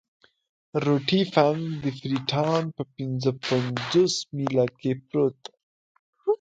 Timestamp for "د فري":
1.83-2.17